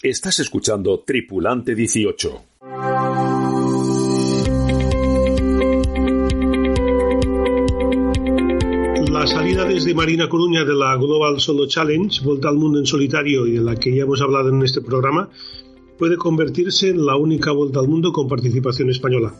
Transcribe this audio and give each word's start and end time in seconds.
Estás 0.00 0.38
escuchando 0.38 1.00
Tripulante 1.00 1.74
18. 1.74 2.42
La 9.10 9.26
salida 9.26 9.64
desde 9.64 9.94
Marina 9.94 10.28
Coruña 10.28 10.64
de 10.64 10.74
la 10.74 10.94
Global 10.94 11.40
Solo 11.40 11.66
Challenge, 11.66 12.22
Vuelta 12.22 12.48
al 12.48 12.54
Mundo 12.54 12.78
en 12.78 12.86
Solitario 12.86 13.44
y 13.48 13.54
de 13.54 13.60
la 13.60 13.74
que 13.74 13.92
ya 13.92 14.04
hemos 14.04 14.22
hablado 14.22 14.50
en 14.50 14.62
este 14.62 14.80
programa, 14.82 15.30
puede 15.98 16.16
convertirse 16.16 16.90
en 16.90 17.04
la 17.04 17.16
única 17.16 17.50
Vuelta 17.50 17.80
al 17.80 17.88
Mundo 17.88 18.12
con 18.12 18.28
participación 18.28 18.90
española. 18.90 19.34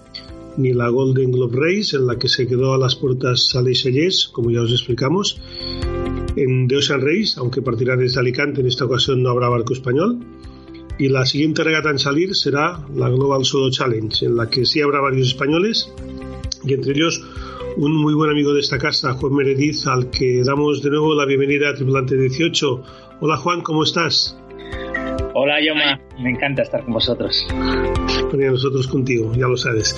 Ni 0.57 0.73
la 0.73 0.89
Golden 0.89 1.31
Globe 1.31 1.57
Race, 1.57 1.97
en 1.97 2.09
la 2.09 2.19
que 2.19 2.29
se 2.29 2.49
quedó 2.49 2.75
a 2.75 2.79
las 2.79 2.97
puertas 2.97 3.49
Saleh 3.51 3.77
Sellés, 3.77 4.27
como 4.27 4.51
ya 4.51 4.63
os 4.63 4.73
explicamos, 4.73 5.41
en 6.43 6.69
The 6.69 6.77
Ocean 6.77 7.01
Race, 7.01 7.35
aunque 7.37 7.63
partirá 7.63 7.97
desde 7.97 8.21
Alicante, 8.21 8.61
en 8.61 8.67
esta 8.67 8.85
ocasión 8.85 9.23
no 9.23 9.31
habrá 9.31 9.49
barco 9.49 9.73
español. 9.73 10.19
Y 10.99 11.09
la 11.09 11.25
siguiente 11.27 11.63
regata 11.63 11.91
en 11.91 11.99
salir 11.99 12.35
será 12.35 12.81
la 12.95 13.09
Global 13.09 13.45
Solo 13.45 13.71
Challenge, 13.71 14.27
en 14.27 14.37
la 14.37 14.51
que 14.51 14.67
sí 14.67 14.81
habrá 14.81 15.01
varios 15.01 15.29
españoles, 15.29 15.93
y 16.65 16.75
entre 16.75 16.93
ellos 16.93 17.23
un 17.77 17.95
muy 17.95 18.15
buen 18.15 18.31
amigo 18.31 18.53
de 18.53 18.61
esta 18.61 18.79
casa, 18.79 19.15
Juan 19.15 19.35
Merediz, 19.35 19.87
al 19.87 20.11
que 20.11 20.43
damos 20.45 20.83
de 20.83 20.91
nuevo 20.91 21.15
la 21.15 21.25
bienvenida 21.25 21.71
a 21.71 21.75
Tripulante 21.75 22.17
18. 22.17 22.83
Hola 23.21 23.37
Juan, 23.37 23.61
¿cómo 23.61 23.85
estás? 23.85 24.37
Hola 25.35 25.61
Yoma, 25.65 26.01
me 26.21 26.31
encanta 26.31 26.63
estar 26.63 26.83
con 26.83 26.95
vosotros. 26.95 27.47
Bueno, 28.33 28.53
nosotros 28.53 28.89
contigo, 28.89 29.33
ya 29.37 29.47
lo 29.47 29.57
sabes. 29.57 29.95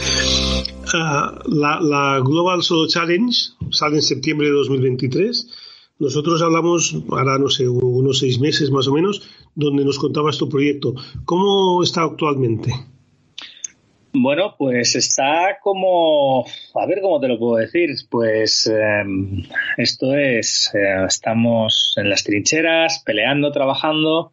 Uh, 0.93 1.49
la, 1.49 1.81
la, 1.81 2.21
Global 2.23 2.63
Solo 2.63 2.87
Challenge 2.87 3.35
sale 3.71 3.97
en 3.97 4.03
septiembre 4.03 4.49
de 4.49 4.53
2023. 4.53 5.70
Nosotros 6.01 6.41
hablamos, 6.41 6.97
ahora 7.11 7.39
no 7.39 7.51
sé, 7.51 7.69
unos 7.69 8.19
seis 8.21 8.41
meses 8.41 8.71
más 8.71 8.89
o 8.89 8.93
menos, 8.93 9.31
donde 9.55 9.85
nos 9.85 9.99
contabas 9.99 10.39
tu 10.39 10.49
proyecto. 10.49 10.95
¿Cómo 11.27 11.83
está 11.83 12.05
actualmente? 12.05 12.73
Bueno, 14.15 14.55
pues 14.59 14.97
está 14.97 15.59
como, 15.63 16.45
a 16.75 16.87
ver 16.87 17.01
cómo 17.03 17.21
te 17.21 17.29
lo 17.29 17.39
puedo 17.39 17.57
decir, 17.57 17.91
pues 18.11 18.67
eh, 18.67 19.05
esto 19.77 20.17
es, 20.17 20.73
eh, 20.75 21.05
estamos 21.07 21.95
en 21.97 22.09
las 22.09 22.25
trincheras, 22.25 23.03
peleando, 23.05 23.53
trabajando, 23.53 24.33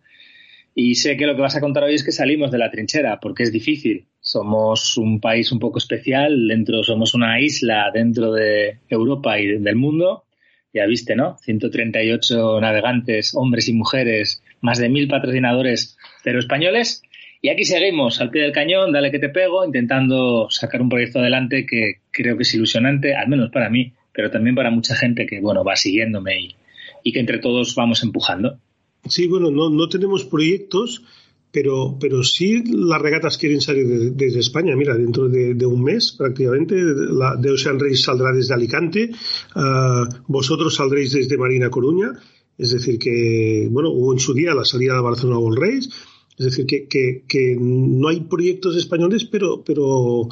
y 0.73 0.95
sé 0.95 1.17
que 1.17 1.25
lo 1.25 1.35
que 1.35 1.41
vas 1.41 1.57
a 1.57 1.59
contar 1.59 1.83
hoy 1.83 1.95
es 1.95 2.03
que 2.03 2.13
salimos 2.13 2.49
de 2.49 2.59
la 2.59 2.71
trinchera, 2.71 3.19
porque 3.19 3.43
es 3.43 3.51
difícil. 3.51 4.07
Somos 4.21 4.95
un 4.95 5.19
país 5.19 5.51
un 5.51 5.59
poco 5.59 5.79
especial, 5.79 6.47
dentro 6.47 6.81
somos 6.83 7.13
una 7.13 7.41
isla 7.41 7.91
dentro 7.93 8.31
de 8.31 8.79
Europa 8.87 9.37
y 9.39 9.57
del 9.59 9.75
mundo. 9.75 10.26
Ya 10.73 10.85
viste, 10.85 11.15
¿no? 11.15 11.37
138 11.39 12.59
navegantes, 12.61 13.33
hombres 13.35 13.67
y 13.69 13.73
mujeres, 13.73 14.43
más 14.61 14.77
de 14.77 14.89
mil 14.89 15.07
patrocinadores, 15.07 15.97
pero 16.23 16.39
españoles. 16.39 17.01
Y 17.41 17.49
aquí 17.49 17.63
seguimos, 17.63 18.19
al 18.19 18.31
pie 18.31 18.41
del 18.43 18.51
cañón, 18.51 18.91
dale 18.91 19.11
que 19.11 19.19
te 19.19 19.29
pego, 19.29 19.63
intentando 19.65 20.47
sacar 20.49 20.81
un 20.81 20.89
proyecto 20.89 21.19
adelante 21.19 21.65
que 21.65 22.01
creo 22.11 22.35
que 22.35 22.43
es 22.43 22.53
ilusionante, 22.53 23.15
al 23.15 23.27
menos 23.27 23.51
para 23.51 23.69
mí, 23.69 23.93
pero 24.11 24.31
también 24.31 24.55
para 24.55 24.71
mucha 24.71 24.95
gente 24.95 25.25
que, 25.25 25.39
bueno, 25.39 25.63
va 25.63 25.75
siguiéndome 25.75 26.39
y, 26.39 26.55
y 27.03 27.11
que 27.13 27.19
entre 27.19 27.37
todos 27.39 27.75
vamos 27.75 28.03
empujando. 28.03 28.59
Sí, 29.07 29.27
bueno, 29.27 29.51
no, 29.51 29.69
no 29.69 29.87
tenemos 29.87 30.25
proyectos, 30.25 31.03
pero, 31.51 31.97
pero 31.99 32.23
sí 32.23 32.63
las 32.65 33.01
regatas 33.01 33.37
quieren 33.37 33.61
salir 33.61 33.87
desde 33.87 34.35
de 34.35 34.39
España. 34.39 34.75
Mira, 34.75 34.95
dentro 34.95 35.29
de, 35.29 35.53
de, 35.53 35.65
un 35.65 35.83
mes 35.83 36.13
prácticamente, 36.17 36.75
la 36.75 37.35
de 37.35 37.51
Ocean 37.51 37.79
Race 37.79 37.97
saldrá 37.97 38.31
desde 38.31 38.53
Alicante, 38.53 39.11
uh, 39.55 40.05
vosotros 40.27 40.75
saldréis 40.75 41.13
desde 41.13 41.37
Marina 41.37 41.69
Coruña, 41.69 42.11
es 42.57 42.71
decir, 42.71 42.99
que, 42.99 43.67
bueno, 43.71 43.91
hubo 43.91 44.13
en 44.13 44.19
su 44.19 44.33
día 44.33 44.53
la 44.53 44.65
salida 44.65 44.95
de 44.95 45.01
Barcelona 45.01 45.39
World 45.39 45.59
Race, 45.59 45.89
es 46.37 46.45
decir, 46.45 46.65
que, 46.65 46.87
que, 46.87 47.23
que 47.27 47.55
no 47.59 48.09
hay 48.09 48.21
proyectos 48.21 48.75
españoles, 48.75 49.25
pero, 49.25 49.63
pero, 49.63 50.27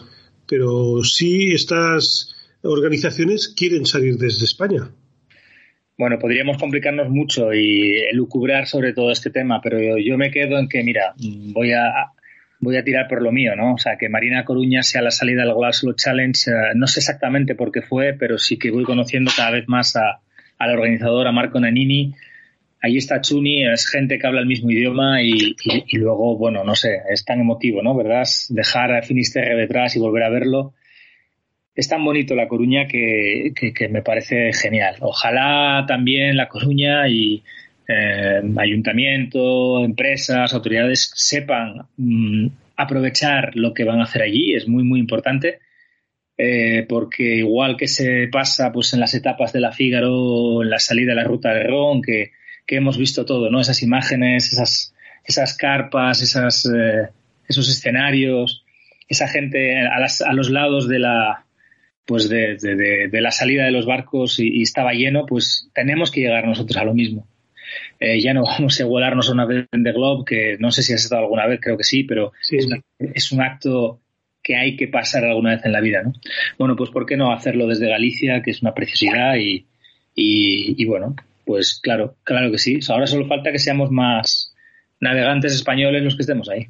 pero 0.48 1.04
sí 1.04 1.52
estas 1.52 2.36
organizaciones 2.62 3.48
quieren 3.48 3.86
salir 3.86 4.18
desde 4.18 4.46
España. 4.46 4.92
Bueno, 5.98 6.20
podríamos 6.20 6.58
complicarnos 6.58 7.10
mucho 7.10 7.54
y 7.54 8.02
elucubrar 8.12 8.68
sobre 8.68 8.92
todo 8.92 9.12
este 9.12 9.30
tema, 9.30 9.62
pero 9.62 9.80
yo, 9.98 10.18
me 10.18 10.30
quedo 10.30 10.60
en 10.60 10.68
que, 10.68 10.84
mira, 10.84 11.14
voy 11.54 11.72
a, 11.72 12.12
voy 12.60 12.76
a 12.76 12.84
tirar 12.84 13.08
por 13.08 13.22
lo 13.22 13.32
mío, 13.32 13.56
¿no? 13.56 13.76
O 13.76 13.78
sea, 13.78 13.98
que 13.98 14.10
Marina 14.10 14.44
Coruña 14.44 14.84
sea 14.84 15.02
la 15.02 15.12
salida 15.12 15.44
del 15.44 15.52
Global 15.52 15.74
Solo 15.74 15.94
Challenge, 15.94 16.52
eh, 16.52 16.54
no 16.76 16.88
sé 16.88 17.00
exactamente 17.00 17.56
por 17.56 17.72
qué 17.72 17.82
fue, 17.82 18.14
pero 18.14 18.38
sí 18.38 18.58
que 18.58 18.72
voy 18.72 18.84
conociendo 18.84 19.32
cada 19.34 19.52
vez 19.52 19.70
más 19.70 19.96
a, 19.96 20.20
al 20.58 20.72
organizador, 20.72 21.28
a 21.28 21.32
Marco 21.32 21.62
Nanini. 21.62 22.14
Ahí 22.82 22.98
está 22.98 23.22
Chuni, 23.22 23.66
es 23.66 23.88
gente 23.88 24.20
que 24.20 24.28
habla 24.28 24.42
el 24.42 24.48
mismo 24.48 24.72
idioma 24.72 25.22
y, 25.22 25.56
y, 25.64 25.84
y 25.88 25.98
luego, 25.98 26.38
bueno, 26.38 26.66
no 26.66 26.76
sé, 26.76 27.00
es 27.10 27.24
tan 27.24 27.40
emotivo, 27.40 27.82
¿no? 27.82 27.96
¿Verdad? 27.96 28.24
Dejar 28.50 28.94
a 28.94 29.02
Finisterre 29.02 29.56
detrás 29.56 29.96
y 29.96 30.00
volver 30.00 30.24
a 30.24 30.30
verlo 30.30 30.74
es 31.76 31.90
tan 31.90 32.04
bonito 32.04 32.36
La 32.36 32.48
Coruña 32.48 32.88
que, 32.88 33.54
me 33.90 34.02
parece 34.02 34.54
genial. 34.54 34.96
Ojalá 35.02 35.86
también 35.88 36.38
La 36.38 36.48
Coruña 36.48 37.08
y 37.10 37.44
eh, 37.88 38.42
ayuntamiento, 38.58 39.84
empresas, 39.84 40.54
autoridades 40.54 41.12
sepan 41.14 41.88
mmm, 41.98 42.48
aprovechar 42.78 43.56
lo 43.56 43.74
que 43.74 43.84
van 43.84 44.00
a 44.00 44.04
hacer 44.04 44.22
allí. 44.22 44.56
Es 44.56 44.68
muy, 44.68 44.84
muy 44.84 45.00
importante. 45.00 45.60
Eh, 46.38 46.86
porque 46.90 47.38
igual 47.38 47.78
que 47.78 47.88
se 47.88 48.28
pasa 48.28 48.72
pues 48.74 48.94
en 48.94 49.00
las 49.00 49.14
etapas 49.14 49.54
de 49.54 49.62
la 49.62 49.72
Fígaro, 49.72 50.64
en 50.64 50.70
la 50.70 50.80
salida 50.80 51.12
de 51.12 51.16
la 51.16 51.24
ruta 51.24 51.54
de 51.54 51.64
Ron, 51.64 52.02
que, 52.02 52.32
hemos 52.68 52.98
visto 52.98 53.26
todo, 53.26 53.50
¿no? 53.50 53.62
Esas 53.62 53.84
imágenes, 53.84 54.52
esas, 54.52 54.94
esas 55.24 55.56
carpas, 55.56 56.22
eh, 56.22 57.10
esos 57.48 57.70
escenarios, 57.70 58.66
esa 59.08 59.28
gente 59.28 59.80
a 59.88 60.34
los 60.34 60.50
lados 60.50 60.90
de 60.90 61.00
la, 61.00 61.46
pues 62.06 62.30
de, 62.30 62.58
de, 62.58 63.08
de, 63.10 63.22
la 63.22 63.32
salida 63.32 63.66
de 63.66 63.72
los 63.72 63.86
barcos 63.86 64.40
y, 64.40 64.60
y, 64.60 64.62
estaba 64.62 64.94
lleno, 64.94 65.26
pues 65.26 65.70
tenemos 65.74 66.12
que 66.12 66.22
llegar 66.22 66.46
nosotros 66.48 66.78
a 66.78 66.86
lo 66.86 66.94
mismo. 66.94 67.28
Eh, 68.00 68.22
ya 68.22 68.34
no 68.34 68.44
vamos 68.46 68.80
a 68.80 68.84
igualarnos 68.84 69.30
a 69.30 69.34
una 69.34 69.46
vez 69.46 69.68
en 69.72 69.84
The 69.84 69.92
Globe, 69.92 70.24
que 70.26 70.58
no 70.60 70.72
sé 70.72 70.84
si 70.84 70.94
has 70.94 71.04
estado 71.04 71.24
alguna 71.24 71.48
vez, 71.48 71.60
creo 71.62 71.78
que 71.78 71.84
sí, 71.84 72.04
pero 72.04 72.32
sí. 72.42 72.58
Es, 72.58 72.66
una, 72.66 72.82
es, 73.00 73.32
un 73.32 73.42
acto 73.42 74.02
que 74.44 74.56
hay 74.56 74.76
que 74.76 74.88
pasar 74.88 75.26
alguna 75.26 75.56
vez 75.56 75.66
en 75.66 75.72
la 75.72 75.82
vida, 75.82 76.04
¿no? 76.04 76.14
Bueno, 76.60 76.76
pues 76.76 76.92
¿por 76.92 77.06
qué 77.06 77.18
no 77.18 77.32
hacerlo 77.32 77.68
desde 77.68 77.90
Galicia, 77.90 78.42
que 78.44 78.52
es 78.52 78.62
una 78.62 78.74
preciosidad 78.76 79.36
y, 79.38 79.66
y, 80.14 80.82
y 80.82 80.86
bueno, 80.86 81.16
pues 81.46 81.80
claro, 81.82 82.16
claro 82.24 82.52
que 82.52 82.60
sí. 82.60 82.80
Ahora 82.90 83.08
solo 83.08 83.28
falta 83.28 83.52
que 83.52 83.60
seamos 83.60 83.90
más 83.92 84.54
navegantes 85.00 85.54
españoles 85.54 86.04
los 86.04 86.16
que 86.16 86.22
estemos 86.22 86.50
ahí. 86.50 86.68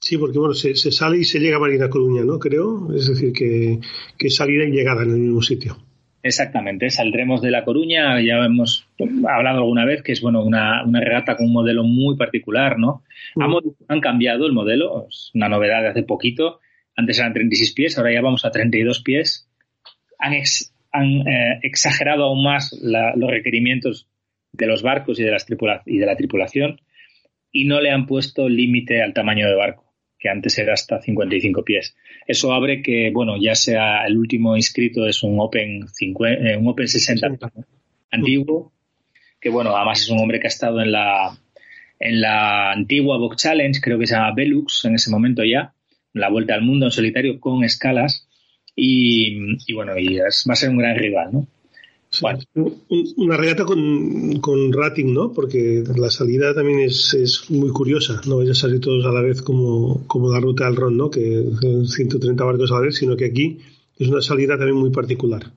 Sí, 0.00 0.16
porque 0.16 0.38
bueno, 0.38 0.54
se, 0.54 0.74
se, 0.76 0.90
sale 0.90 1.18
y 1.18 1.24
se 1.24 1.40
llega 1.40 1.58
a 1.58 1.60
Marina 1.60 1.90
Coruña, 1.90 2.24
¿no? 2.24 2.38
Creo. 2.38 2.92
Es 2.94 3.06
decir, 3.06 3.32
que, 3.32 3.80
que 4.18 4.30
salida 4.30 4.64
y 4.64 4.70
llegada 4.70 5.02
en 5.02 5.10
el 5.10 5.18
mismo 5.18 5.42
sitio. 5.42 5.76
Exactamente, 6.22 6.90
saldremos 6.90 7.40
de 7.40 7.50
La 7.50 7.64
Coruña, 7.64 8.20
ya 8.20 8.44
hemos 8.44 8.86
hablado 9.26 9.58
alguna 9.58 9.86
vez 9.86 10.02
que 10.02 10.12
es 10.12 10.20
bueno 10.20 10.44
una, 10.44 10.84
una 10.84 11.00
regata 11.00 11.34
con 11.36 11.46
un 11.46 11.52
modelo 11.54 11.82
muy 11.82 12.16
particular, 12.16 12.78
¿no? 12.78 13.02
Uh 13.36 13.40
-huh. 13.40 13.74
Han 13.88 14.00
cambiado 14.00 14.44
el 14.46 14.52
modelo, 14.52 15.06
es 15.08 15.30
una 15.34 15.48
novedad 15.48 15.80
de 15.80 15.88
hace 15.88 16.02
poquito. 16.02 16.60
Antes 16.94 17.18
eran 17.18 17.32
36 17.32 17.72
pies, 17.72 17.96
ahora 17.96 18.12
ya 18.12 18.20
vamos 18.20 18.44
a 18.44 18.50
32 18.50 19.00
pies. 19.02 19.48
Han, 20.18 20.34
ex, 20.34 20.74
han 20.92 21.26
eh, 21.26 21.60
exagerado 21.62 22.24
aún 22.24 22.44
más 22.44 22.78
la, 22.82 23.14
los 23.16 23.30
requerimientos 23.30 24.06
de 24.52 24.66
los 24.66 24.82
barcos 24.82 25.18
y 25.18 25.22
de, 25.22 25.30
las 25.30 25.46
tripula 25.46 25.82
y 25.86 25.98
de 25.98 26.06
la 26.06 26.16
tripulación 26.16 26.80
y 27.50 27.64
no 27.64 27.80
le 27.80 27.90
han 27.90 28.06
puesto 28.06 28.48
límite 28.48 29.02
al 29.02 29.14
tamaño 29.14 29.48
de 29.48 29.54
barco 29.54 29.89
que 30.20 30.28
antes 30.28 30.58
era 30.58 30.74
hasta 30.74 31.00
55 31.00 31.64
pies. 31.64 31.96
Eso 32.26 32.52
abre 32.52 32.82
que, 32.82 33.10
bueno, 33.10 33.36
ya 33.40 33.54
sea 33.54 34.04
el 34.06 34.18
último 34.18 34.54
inscrito 34.54 35.06
es 35.06 35.22
un 35.22 35.40
Open, 35.40 35.88
50, 35.88 36.50
eh, 36.50 36.56
un 36.58 36.68
Open 36.68 36.86
60 36.86 37.28
sí. 37.30 37.60
antiguo, 38.10 38.72
que 39.40 39.48
bueno, 39.48 39.74
además 39.74 40.02
es 40.02 40.10
un 40.10 40.20
hombre 40.20 40.38
que 40.38 40.46
ha 40.46 40.48
estado 40.48 40.82
en 40.82 40.92
la, 40.92 41.36
en 41.98 42.20
la 42.20 42.72
antigua 42.72 43.16
Box 43.16 43.42
Challenge, 43.42 43.80
creo 43.80 43.98
que 43.98 44.06
se 44.06 44.14
llama 44.14 44.34
Velux 44.34 44.84
en 44.84 44.94
ese 44.94 45.10
momento 45.10 45.42
ya, 45.42 45.72
la 46.12 46.28
vuelta 46.28 46.54
al 46.54 46.62
mundo 46.62 46.86
en 46.86 46.92
solitario 46.92 47.40
con 47.40 47.64
escalas, 47.64 48.28
y, 48.76 49.56
y 49.66 49.72
bueno, 49.72 49.98
y 49.98 50.18
es, 50.18 50.44
va 50.48 50.52
a 50.52 50.56
ser 50.56 50.68
un 50.68 50.78
gran 50.78 50.96
rival, 50.96 51.30
¿no? 51.32 51.46
Sí, 52.10 52.22
bueno. 52.22 52.40
Una 53.16 53.36
regata 53.36 53.64
con, 53.64 54.40
con, 54.40 54.72
rating, 54.72 55.14
¿no? 55.14 55.32
Porque 55.32 55.84
la 55.96 56.10
salida 56.10 56.52
también 56.52 56.80
es, 56.80 57.14
es, 57.14 57.48
muy 57.50 57.70
curiosa. 57.70 58.20
No 58.26 58.38
vais 58.38 58.50
a 58.50 58.54
salir 58.54 58.80
todos 58.80 59.06
a 59.06 59.12
la 59.12 59.22
vez 59.22 59.42
como, 59.42 60.04
como 60.08 60.32
la 60.32 60.40
ruta 60.40 60.64
del 60.64 60.74
Ron, 60.74 60.96
¿no? 60.96 61.08
Que 61.08 61.44
130 61.86 62.44
barcos 62.44 62.72
a 62.72 62.74
la 62.74 62.80
vez, 62.80 62.96
sino 62.96 63.16
que 63.16 63.26
aquí 63.26 63.58
es 63.96 64.08
una 64.08 64.22
salida 64.22 64.58
también 64.58 64.76
muy 64.76 64.90
particular. 64.90 65.52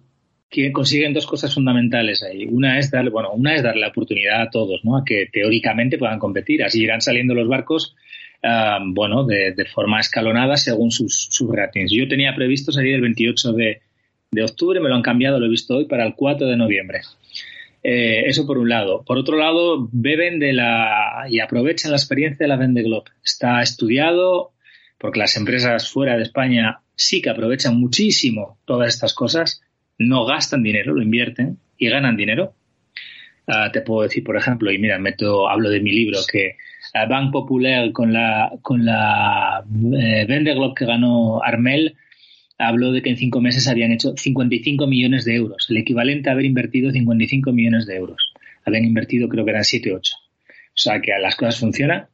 Que 0.48 0.72
consiguen 0.72 1.14
dos 1.14 1.26
cosas 1.26 1.52
fundamentales 1.52 2.22
ahí. 2.22 2.46
Una 2.46 2.78
es 2.78 2.92
darle, 2.92 3.10
bueno, 3.10 3.32
una 3.32 3.56
es 3.56 3.64
darle 3.64 3.82
la 3.82 3.88
oportunidad 3.88 4.44
a 4.44 4.50
todos, 4.52 4.82
¿no? 4.84 4.98
A 4.98 5.04
que 5.04 5.28
teóricamente 5.32 5.98
puedan 5.98 6.20
competir. 6.20 6.64
Así 6.64 6.84
irán 6.84 7.02
saliendo 7.02 7.34
los 7.34 7.48
barcos, 7.48 7.96
uh, 8.44 8.94
bueno, 8.94 9.26
de, 9.26 9.54
de, 9.54 9.66
forma 9.66 10.00
escalonada 10.00 10.56
según 10.58 10.92
sus, 10.92 11.30
sus 11.32 11.50
ratings. 11.50 11.92
Yo 11.92 12.08
tenía 12.08 12.36
previsto 12.36 12.72
salir 12.72 12.94
el 12.94 13.02
28 13.02 13.54
de 13.54 13.82
de 14.34 14.44
octubre, 14.44 14.80
me 14.80 14.90
lo 14.90 14.96
han 14.96 15.02
cambiado, 15.02 15.40
lo 15.40 15.46
he 15.46 15.50
visto 15.50 15.78
hoy, 15.78 15.86
para 15.86 16.06
el 16.06 16.16
4 16.16 16.48
de 16.48 16.58
noviembre. 16.58 17.02
Eh, 17.84 18.24
eso 18.28 18.48
por 18.48 18.58
un 18.58 18.70
lado. 18.70 19.04
Por 19.06 19.18
otro 19.18 19.38
lado, 19.38 19.90
beben 19.92 20.40
de 20.40 20.54
la 20.54 21.26
y 21.30 21.40
aprovechan 21.40 21.92
la 21.92 21.98
experiencia 21.98 22.46
de 22.46 22.48
la 22.48 22.56
Vende 22.56 22.82
Globe. 22.82 23.12
Está 23.24 23.62
estudiado 23.62 24.54
porque 24.98 25.20
las 25.20 25.36
empresas 25.36 25.92
fuera 25.92 26.16
de 26.16 26.24
España 26.24 26.80
sí 26.96 27.22
que 27.22 27.30
aprovechan 27.30 27.78
muchísimo 27.78 28.58
todas 28.66 28.94
estas 28.94 29.14
cosas, 29.14 29.62
no 29.98 30.26
gastan 30.26 30.64
dinero, 30.64 30.94
lo 30.94 31.02
invierten 31.02 31.58
y 31.78 31.90
ganan 31.90 32.16
dinero. 32.16 32.54
Ah, 33.48 33.70
te 33.74 33.82
puedo 33.82 34.04
decir, 34.04 34.24
por 34.24 34.38
ejemplo, 34.38 34.72
y 34.72 34.78
mira, 34.78 34.98
meto, 35.00 35.50
hablo 35.50 35.70
de 35.70 35.82
mi 35.82 35.92
libro, 35.92 36.20
que 36.32 36.56
Bank 37.10 37.34
Popular 37.34 37.92
con 37.92 38.14
la, 38.14 38.54
con 38.62 38.86
la 38.86 39.66
eh, 40.00 40.26
Vende 40.26 40.54
Globe 40.54 40.74
que 40.76 40.86
ganó 40.86 41.44
Armel, 41.44 41.98
habló 42.58 42.92
de 42.92 43.02
que 43.02 43.10
en 43.10 43.18
cinco 43.18 43.42
meses 43.42 43.68
habían 43.68 43.92
hecho 43.92 44.14
55 44.16 44.88
millones 44.88 45.26
de 45.26 45.36
euros, 45.36 45.68
el 45.70 45.78
equivalente 45.78 46.30
a 46.30 46.34
haber 46.34 46.46
invertido 46.46 46.92
55 46.92 47.52
millones 47.52 47.86
de 47.86 47.96
euros. 47.96 48.34
Habían 48.66 48.86
invertido, 48.86 49.28
creo 49.28 49.44
que 49.44 49.52
eran 49.52 49.64
7 49.64 49.92
o 49.92 49.98
8. 49.98 50.16
O 50.16 50.22
sea 50.74 51.02
que 51.02 51.12
las 51.22 51.36
cosas 51.36 51.60
funcionan. 51.60 52.08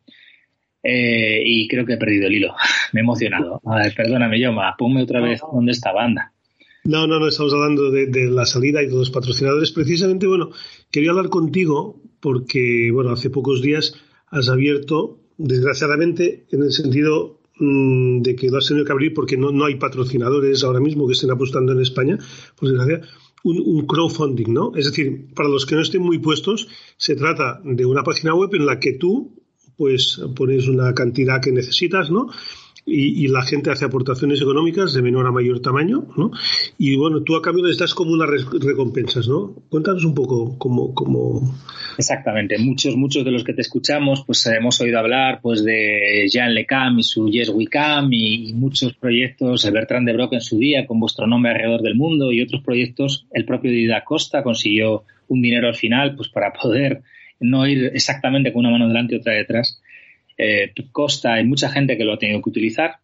Eh, 0.81 1.41
y 1.45 1.67
creo 1.67 1.85
que 1.85 1.93
he 1.93 1.97
perdido 1.97 2.27
el 2.27 2.35
hilo. 2.35 2.55
Me 2.93 3.01
he 3.01 3.03
emocionado. 3.03 3.61
A 3.65 3.77
ver, 3.77 3.93
perdóname, 3.93 4.39
Yoma, 4.39 4.75
ponme 4.77 5.03
otra 5.03 5.21
vez 5.21 5.41
dónde 5.41 5.73
está 5.73 5.91
banda. 5.91 6.33
No, 6.85 7.05
no, 7.05 7.19
no, 7.19 7.27
estamos 7.27 7.53
hablando 7.53 7.91
de, 7.91 8.07
de, 8.07 8.29
la 8.31 8.45
salida 8.45 8.81
y 8.81 8.87
de 8.87 8.95
los 8.95 9.11
patrocinadores. 9.11 9.71
Precisamente, 9.71 10.25
bueno, 10.25 10.51
quería 10.89 11.11
hablar 11.11 11.29
contigo 11.29 12.01
porque, 12.19 12.89
bueno, 12.91 13.11
hace 13.11 13.29
pocos 13.29 13.61
días 13.61 13.93
has 14.27 14.49
abierto, 14.49 15.19
desgraciadamente, 15.37 16.45
en 16.51 16.63
el 16.63 16.71
sentido 16.71 17.38
mmm, 17.59 18.21
de 18.21 18.35
que 18.35 18.49
lo 18.49 18.57
has 18.57 18.67
tenido 18.67 18.85
que 18.85 18.91
abrir 18.91 19.13
porque 19.13 19.37
no, 19.37 19.51
no 19.51 19.65
hay 19.65 19.75
patrocinadores 19.75 20.63
ahora 20.63 20.79
mismo 20.79 21.05
que 21.07 21.13
estén 21.13 21.31
apostando 21.31 21.73
en 21.73 21.81
España, 21.81 22.17
por 22.55 22.69
desgracia, 22.69 23.01
un, 23.43 23.61
un, 23.65 23.85
crowdfunding, 23.85 24.51
¿no? 24.53 24.71
Es 24.75 24.85
decir, 24.85 25.27
para 25.33 25.49
los 25.49 25.65
que 25.65 25.75
no 25.75 25.81
estén 25.81 26.01
muy 26.01 26.19
puestos, 26.19 26.67
se 26.97 27.15
trata 27.15 27.61
de 27.63 27.85
una 27.85 28.03
página 28.03 28.33
web 28.33 28.53
en 28.53 28.65
la 28.65 28.79
que 28.79 28.93
tú, 28.93 29.35
pues, 29.77 30.21
pones 30.35 30.67
una 30.67 30.93
cantidad 30.93 31.41
que 31.41 31.51
necesitas, 31.51 32.11
¿no? 32.11 32.27
Y, 32.85 33.27
la 33.27 33.43
gente 33.43 33.69
hace 33.69 33.85
aportaciones 33.85 34.41
económicas 34.41 34.93
de 34.93 35.01
menor 35.01 35.27
a 35.27 35.31
mayor 35.31 35.61
tamaño, 35.61 36.07
¿no? 36.17 36.31
Y 36.77 36.95
bueno, 36.95 37.21
tú 37.23 37.35
a 37.35 37.41
cambio 37.41 37.65
les 37.65 37.77
das 37.77 37.93
como 37.93 38.11
unas 38.11 38.29
recompensas, 38.29 39.27
¿no? 39.27 39.55
Cuéntanos 39.69 40.05
un 40.05 40.15
poco 40.15 40.57
cómo, 40.57 40.93
cómo... 40.93 41.41
Exactamente. 41.97 42.57
Muchos, 42.57 42.95
muchos 42.95 43.25
de 43.25 43.31
los 43.31 43.43
que 43.43 43.53
te 43.53 43.61
escuchamos, 43.61 44.23
pues 44.25 44.45
hemos 44.47 44.79
oído 44.81 44.99
hablar 44.99 45.39
pues 45.41 45.63
de 45.63 46.27
Jean 46.31 46.53
Lecam 46.53 46.99
y 46.99 47.03
su 47.03 47.29
Yes 47.29 47.49
We 47.49 47.67
Cam 47.67 48.09
y, 48.11 48.53
muchos 48.53 48.93
proyectos, 48.93 49.65
el 49.65 49.73
Bertrand 49.73 50.07
de 50.07 50.13
Brock 50.13 50.33
en 50.33 50.41
su 50.41 50.57
día 50.57 50.87
con 50.87 50.99
vuestro 50.99 51.27
nombre 51.27 51.51
alrededor 51.51 51.81
del 51.81 51.95
mundo 51.95 52.31
y 52.31 52.41
otros 52.41 52.63
proyectos. 52.63 53.27
El 53.31 53.45
propio 53.45 53.71
Dida 53.71 54.03
Costa 54.03 54.43
consiguió 54.43 55.03
un 55.27 55.41
dinero 55.41 55.67
al 55.67 55.75
final 55.75 56.15
pues 56.15 56.29
para 56.29 56.53
poder 56.53 57.01
no 57.39 57.67
ir 57.67 57.91
exactamente 57.93 58.51
con 58.51 58.61
una 58.61 58.71
mano 58.71 58.87
delante 58.87 59.15
y 59.15 59.19
otra 59.19 59.33
detrás 59.33 59.81
eh, 60.39 60.71
Costa, 60.93 61.33
hay 61.33 61.43
mucha 61.43 61.69
gente 61.69 61.97
que 61.97 62.05
lo 62.05 62.13
ha 62.13 62.17
tenido 62.17 62.41
que 62.41 62.49
utilizar, 62.49 62.99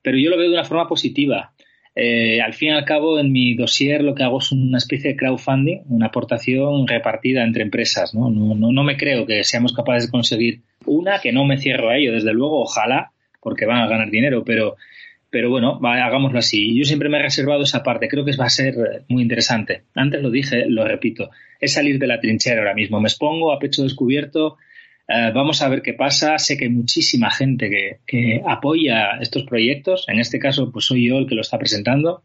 pero 0.00 0.16
yo 0.16 0.30
lo 0.30 0.38
veo 0.38 0.48
de 0.48 0.54
una 0.54 0.64
forma 0.64 0.86
positiva. 0.86 1.52
Eh, 1.96 2.40
al 2.40 2.54
fin 2.54 2.68
y 2.68 2.72
al 2.72 2.84
cabo, 2.84 3.18
en 3.18 3.32
mi 3.32 3.54
dossier 3.54 4.04
lo 4.04 4.14
que 4.14 4.22
hago 4.22 4.38
es 4.38 4.52
una 4.52 4.78
especie 4.78 5.10
de 5.10 5.16
crowdfunding, 5.16 5.80
una 5.88 6.06
aportación 6.06 6.86
repartida 6.86 7.42
entre 7.42 7.64
empresas. 7.64 8.14
¿no? 8.14 8.30
No, 8.30 8.54
no, 8.54 8.84
me 8.84 8.96
creo 8.96 9.26
que 9.26 9.42
seamos 9.42 9.72
capaces 9.72 10.06
de 10.06 10.12
conseguir 10.12 10.60
una, 10.86 11.18
que 11.18 11.32
no 11.32 11.44
me 11.44 11.58
cierro 11.58 11.88
a 11.88 11.96
ello, 11.96 12.12
desde 12.12 12.32
luego, 12.32 12.62
ojalá, 12.62 13.10
porque 13.40 13.66
van 13.66 13.80
a 13.80 13.88
ganar 13.88 14.10
dinero, 14.10 14.44
pero, 14.44 14.76
pero 15.30 15.50
bueno, 15.50 15.80
va, 15.80 16.04
hagámoslo 16.04 16.38
así. 16.38 16.78
Yo 16.78 16.84
siempre 16.84 17.08
me 17.08 17.18
he 17.18 17.22
reservado 17.22 17.64
esa 17.64 17.82
parte, 17.82 18.06
creo 18.06 18.24
que 18.24 18.36
va 18.36 18.46
a 18.46 18.50
ser 18.50 19.04
muy 19.08 19.22
interesante. 19.22 19.82
Antes 19.96 20.22
lo 20.22 20.30
dije, 20.30 20.66
lo 20.68 20.86
repito, 20.86 21.30
es 21.58 21.72
salir 21.72 21.98
de 21.98 22.06
la 22.06 22.20
trinchera 22.20 22.60
ahora 22.60 22.74
mismo. 22.74 23.00
Me 23.00 23.08
expongo 23.08 23.52
a 23.52 23.58
pecho 23.58 23.82
descubierto 23.82 24.58
Uh, 25.08 25.32
vamos 25.32 25.62
a 25.62 25.68
ver 25.68 25.80
qué 25.80 25.94
pasa. 25.94 26.38
Sé 26.38 26.58
que 26.58 26.66
hay 26.66 26.70
muchísima 26.70 27.30
gente 27.30 27.98
que, 28.06 28.42
apoya 28.46 29.18
estos 29.20 29.44
proyectos. 29.44 30.04
En 30.08 30.18
este 30.18 30.38
caso, 30.38 30.70
pues 30.70 30.84
soy 30.84 31.08
yo 31.08 31.18
el 31.18 31.26
que 31.26 31.34
lo 31.34 31.40
está 31.40 31.58
presentando. 31.58 32.24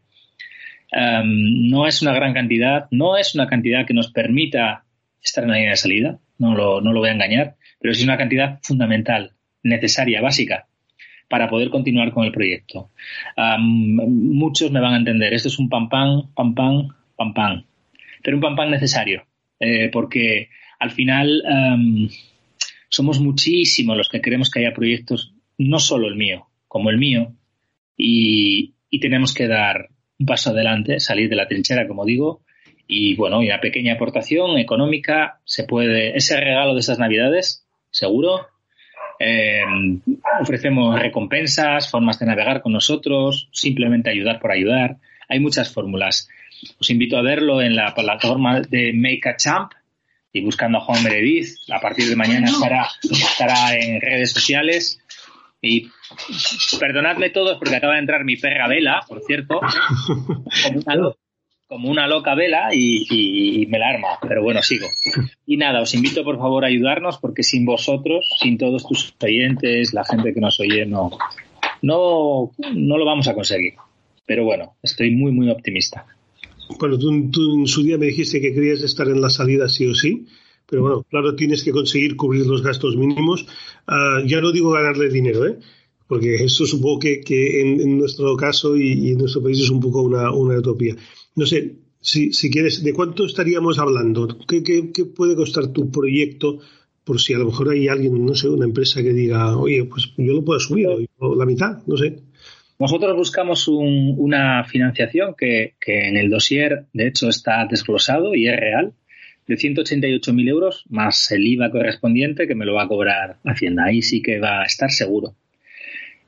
Um, 0.92 1.70
no 1.70 1.86
es 1.86 2.02
una 2.02 2.12
gran 2.12 2.34
cantidad, 2.34 2.86
no 2.90 3.16
es 3.16 3.34
una 3.34 3.48
cantidad 3.48 3.86
que 3.86 3.94
nos 3.94 4.12
permita 4.12 4.84
estar 5.22 5.42
en 5.42 5.50
la 5.50 5.56
línea 5.56 5.70
de 5.70 5.76
salida, 5.76 6.18
no 6.38 6.54
lo, 6.54 6.80
no 6.80 6.92
lo 6.92 7.00
voy 7.00 7.08
a 7.08 7.12
engañar, 7.12 7.56
pero 7.80 7.92
es 7.92 8.04
una 8.04 8.16
cantidad 8.16 8.60
fundamental, 8.62 9.32
necesaria, 9.62 10.20
básica, 10.20 10.66
para 11.28 11.48
poder 11.48 11.70
continuar 11.70 12.12
con 12.12 12.24
el 12.24 12.32
proyecto. 12.32 12.90
Um, 13.36 13.96
muchos 14.36 14.70
me 14.70 14.80
van 14.80 14.94
a 14.94 14.98
entender, 14.98 15.32
esto 15.32 15.48
es 15.48 15.58
un 15.58 15.68
pam 15.68 15.88
pam, 15.88 16.32
pam 16.34 16.54
pam, 16.54 16.88
pam 17.16 17.34
pam, 17.34 17.64
pero 18.22 18.36
un 18.36 18.42
pam 18.42 18.54
pam 18.54 18.70
necesario, 18.70 19.24
eh, 19.58 19.88
porque 19.92 20.50
al 20.78 20.90
final 20.90 21.42
um, 21.44 22.08
somos 22.94 23.18
muchísimos 23.18 23.96
los 23.96 24.08
que 24.08 24.20
queremos 24.20 24.50
que 24.50 24.60
haya 24.60 24.72
proyectos, 24.72 25.34
no 25.58 25.80
solo 25.80 26.06
el 26.06 26.14
mío, 26.14 26.46
como 26.68 26.90
el 26.90 26.98
mío, 26.98 27.32
y, 27.96 28.72
tenemos 29.00 29.34
que 29.34 29.48
dar 29.48 29.88
un 30.20 30.26
paso 30.26 30.50
adelante, 30.50 31.00
salir 31.00 31.28
de 31.28 31.34
la 31.34 31.48
trinchera, 31.48 31.88
como 31.88 32.04
digo, 32.04 32.42
y 32.86 33.16
bueno, 33.16 33.42
y 33.42 33.48
una 33.48 33.60
pequeña 33.60 33.94
aportación 33.94 34.58
económica 34.58 35.40
se 35.44 35.64
puede, 35.64 36.16
ese 36.16 36.38
regalo 36.38 36.74
de 36.74 36.80
estas 36.80 37.00
navidades, 37.00 37.66
seguro. 37.90 38.46
Eh, 39.18 39.64
ofrecemos 40.40 40.96
recompensas, 41.00 41.90
formas 41.90 42.20
de 42.20 42.26
navegar 42.26 42.62
con 42.62 42.72
nosotros, 42.72 43.48
simplemente 43.50 44.10
ayudar 44.10 44.38
por 44.38 44.52
ayudar. 44.52 44.98
Hay 45.28 45.40
muchas 45.40 45.72
fórmulas. 45.72 46.28
Os 46.78 46.88
invito 46.90 47.16
a 47.16 47.22
verlo 47.22 47.60
en 47.60 47.74
la 47.74 47.92
plataforma 47.92 48.60
de 48.60 48.92
Make 48.94 49.28
a 49.28 49.36
Champ, 49.36 49.72
y 50.34 50.42
buscando 50.42 50.78
a 50.78 50.80
Juan 50.82 51.02
Meredith. 51.04 51.56
A 51.72 51.80
partir 51.80 52.08
de 52.08 52.16
mañana 52.16 52.48
estará, 52.48 52.88
estará 53.02 53.74
en 53.76 54.00
redes 54.00 54.32
sociales. 54.32 55.00
Y 55.62 55.88
perdonadme 56.78 57.30
todos 57.30 57.56
porque 57.56 57.76
acaba 57.76 57.94
de 57.94 58.00
entrar 58.00 58.24
mi 58.24 58.36
perra 58.36 58.68
Vela, 58.68 59.02
por 59.08 59.22
cierto, 59.22 59.60
como 60.64 60.82
una, 60.84 61.14
como 61.66 61.88
una 61.88 62.06
loca 62.06 62.34
Vela 62.34 62.74
y, 62.74 63.06
y, 63.08 63.62
y, 63.62 63.66
me 63.66 63.78
la 63.78 63.90
arma. 63.90 64.08
Pero 64.20 64.42
bueno, 64.42 64.60
sigo. 64.60 64.88
Y 65.46 65.56
nada, 65.56 65.80
os 65.80 65.94
invito 65.94 66.24
por 66.24 66.36
favor 66.36 66.64
a 66.64 66.68
ayudarnos 66.68 67.18
porque 67.18 67.44
sin 67.44 67.64
vosotros, 67.64 68.28
sin 68.40 68.58
todos 68.58 68.86
tus 68.86 69.14
oyentes, 69.22 69.94
la 69.94 70.04
gente 70.04 70.34
que 70.34 70.40
nos 70.40 70.58
oye, 70.58 70.84
no, 70.84 71.16
no, 71.80 72.50
no 72.74 72.98
lo 72.98 73.04
vamos 73.06 73.28
a 73.28 73.34
conseguir. 73.34 73.74
Pero 74.26 74.44
bueno, 74.44 74.74
estoy 74.82 75.12
muy, 75.12 75.30
muy 75.30 75.48
optimista. 75.48 76.04
Bueno, 76.78 76.98
tú, 76.98 77.30
tú, 77.30 77.60
en 77.60 77.66
su 77.66 77.82
día 77.82 77.98
me 77.98 78.06
dijiste 78.06 78.40
que 78.40 78.52
querías 78.52 78.82
estar 78.82 79.08
en 79.08 79.20
la 79.20 79.30
salida 79.30 79.68
sí 79.68 79.86
o 79.86 79.94
sí, 79.94 80.26
pero 80.66 80.82
bueno, 80.82 81.06
claro, 81.08 81.36
tienes 81.36 81.62
que 81.62 81.70
conseguir 81.70 82.16
cubrir 82.16 82.46
los 82.46 82.62
gastos 82.62 82.96
mínimos. 82.96 83.46
Uh, 83.86 84.26
ya 84.26 84.40
no 84.40 84.52
digo 84.52 84.70
ganarle 84.70 85.08
dinero, 85.08 85.46
¿eh? 85.46 85.58
porque 86.06 86.36
eso 86.36 86.66
supongo 86.66 86.98
que, 86.98 87.20
que 87.20 87.60
en, 87.60 87.80
en, 87.80 87.98
nuestro 87.98 88.36
caso 88.36 88.76
y, 88.76 88.92
y, 88.92 89.10
en 89.10 89.18
nuestro 89.18 89.42
país 89.42 89.60
es 89.60 89.70
un 89.70 89.80
poco 89.80 90.02
una, 90.02 90.32
una 90.32 90.58
utopía. 90.58 90.96
No 91.36 91.46
sé, 91.46 91.76
si, 92.00 92.32
si, 92.32 92.50
quieres, 92.50 92.82
¿de 92.82 92.92
cuánto 92.92 93.24
estaríamos 93.24 93.78
hablando? 93.78 94.38
¿Qué, 94.46 94.62
qué, 94.62 94.92
qué 94.92 95.04
puede 95.06 95.34
costar 95.34 95.72
tu 95.72 95.90
proyecto? 95.90 96.58
Por 97.04 97.20
si 97.20 97.34
a 97.34 97.38
lo 97.38 97.46
mejor 97.46 97.70
hay 97.70 97.88
alguien, 97.88 98.24
no 98.24 98.34
sé, 98.34 98.48
una 98.48 98.64
empresa 98.64 99.02
que 99.02 99.12
diga, 99.12 99.56
oye, 99.56 99.84
pues 99.84 100.12
yo 100.16 100.32
lo 100.32 100.44
puedo 100.44 100.58
subir, 100.60 100.86
o 101.18 101.34
la 101.34 101.46
mitad, 101.46 101.82
no 101.86 101.96
sé. 101.96 102.22
Nosotros 102.78 103.16
buscamos 103.16 103.68
un, 103.68 104.14
una 104.18 104.64
financiación 104.64 105.34
que, 105.38 105.74
en 105.86 106.16
el 106.16 106.28
dossier, 106.28 106.86
de 106.92 107.06
hecho, 107.06 107.28
está 107.28 107.66
desglosado 107.70 108.34
y 108.34 108.48
es 108.48 108.56
real, 108.56 108.92
de 109.46 109.54
188.000 109.54 110.48
euros 110.48 110.84
más 110.88 111.30
el 111.30 111.46
IVA 111.46 111.70
correspondiente 111.70 112.48
que 112.48 112.54
me 112.54 112.64
lo 112.64 112.74
va 112.74 112.84
a 112.84 112.88
cobrar 112.88 113.36
Hacienda. 113.44 113.84
Ahí 113.84 114.02
sí 114.02 114.22
que 114.22 114.40
va 114.40 114.62
a 114.62 114.64
estar 114.64 114.90
seguro. 114.90 115.34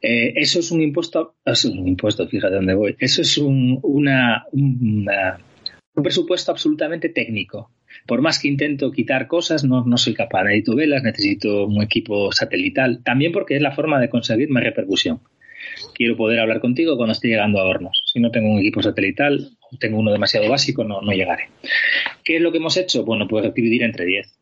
Eh, 0.02 0.34
eso 0.36 0.60
es 0.60 0.70
un 0.70 0.82
impuesto, 0.82 1.34
es 1.44 1.64
un 1.64 1.88
impuesto, 1.88 2.28
fíjate 2.28 2.54
dónde 2.54 2.74
voy. 2.74 2.94
Eso 2.98 3.22
es 3.22 3.38
un, 3.38 3.80
una, 3.82 4.44
un 4.52 5.06
presupuesto 5.94 6.52
absolutamente 6.52 7.08
técnico. 7.08 7.70
Por 8.06 8.20
más 8.20 8.38
que 8.38 8.48
intento 8.48 8.92
quitar 8.92 9.26
cosas, 9.26 9.64
no, 9.64 9.84
no 9.84 9.96
soy 9.96 10.14
capaz. 10.14 10.44
Necesito 10.44 10.76
velas, 10.76 11.02
necesito 11.02 11.66
un 11.66 11.82
equipo 11.82 12.30
satelital. 12.30 13.02
También 13.02 13.32
porque 13.32 13.56
es 13.56 13.62
la 13.62 13.72
forma 13.72 13.98
de 13.98 14.10
conseguir 14.10 14.50
más 14.50 14.62
repercusión 14.62 15.20
quiero 15.94 16.16
poder 16.16 16.40
hablar 16.40 16.60
contigo 16.60 16.96
cuando 16.96 17.12
esté 17.12 17.28
llegando 17.28 17.58
a 17.58 17.64
hornos. 17.64 18.02
Si 18.06 18.20
no 18.20 18.30
tengo 18.30 18.50
un 18.50 18.58
equipo 18.58 18.82
satelital 18.82 19.50
o 19.60 19.76
tengo 19.76 19.98
uno 19.98 20.12
demasiado 20.12 20.48
básico, 20.48 20.84
no, 20.84 21.00
no 21.00 21.12
llegaré. 21.12 21.48
¿Qué 22.24 22.36
es 22.36 22.42
lo 22.42 22.52
que 22.52 22.58
hemos 22.58 22.76
hecho? 22.76 23.04
Bueno, 23.04 23.26
pues 23.28 23.52
dividir 23.54 23.82
entre 23.82 24.04
10. 24.04 24.38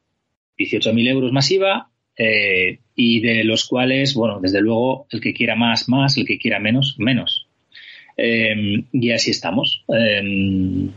18.000 0.59 1.09
euros 1.09 1.33
masiva 1.33 1.90
eh, 2.16 2.78
y 2.95 3.21
de 3.21 3.45
los 3.45 3.66
cuales, 3.66 4.14
bueno, 4.14 4.40
desde 4.40 4.61
luego, 4.61 5.07
el 5.11 5.21
que 5.21 5.35
quiera 5.35 5.57
más, 5.57 5.88
más, 5.88 6.16
el 6.16 6.26
que 6.26 6.38
quiera 6.38 6.59
menos, 6.59 6.97
menos. 6.99 7.47
Eh, 8.16 8.85
y 8.93 9.11
así 9.11 9.31
estamos. 9.31 9.85
Eh, 9.88 10.90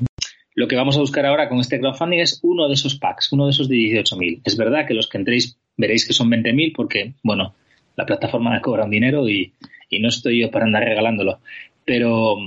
lo 0.58 0.68
que 0.68 0.76
vamos 0.76 0.98
a 0.98 1.02
buscar 1.02 1.26
ahora 1.26 1.50
con 1.50 1.60
este 1.60 1.80
crowdfunding 1.80 2.20
es 2.20 2.40
uno 2.42 2.68
de 2.68 2.74
esos 2.74 2.96
packs, 2.96 3.32
uno 3.32 3.46
de 3.46 3.52
esos 3.52 3.70
de 3.70 3.76
18.000. 3.76 4.42
Es 4.44 4.58
verdad 4.58 4.88
que 4.88 4.96
los 4.96 5.08
que 5.08 5.20
entréis 5.20 5.56
veréis 5.78 6.08
que 6.08 6.14
son 6.14 6.32
20.000 6.32 6.74
porque, 6.76 7.14
bueno, 7.22 7.54
la 7.96 8.06
plataforma 8.06 8.60
cobra 8.62 8.86
un 8.86 8.90
dinero 8.90 9.30
y, 9.30 9.54
y 9.90 10.00
no 10.00 10.10
estoy 10.10 10.42
yo 10.42 10.52
para 10.52 10.66
andar 10.66 10.84
regalándolo. 10.84 11.40
Pero, 11.86 12.38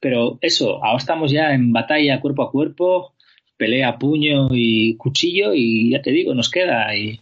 pero 0.00 0.38
eso, 0.40 0.84
ahora 0.84 0.98
estamos 0.98 1.30
ya 1.30 1.52
en 1.52 1.72
batalla 1.72 2.20
cuerpo 2.20 2.42
a 2.42 2.50
cuerpo 2.50 3.14
pelea 3.56 3.98
puño 3.98 4.48
y 4.52 4.96
cuchillo 4.96 5.54
y 5.54 5.90
ya 5.90 6.02
te 6.02 6.10
digo, 6.10 6.34
nos 6.34 6.50
queda 6.50 6.94
y, 6.96 7.20